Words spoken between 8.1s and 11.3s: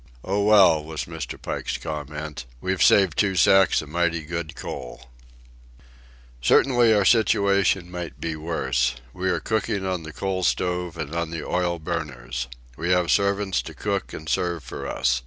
be worse. We are cooking on the coal stove and on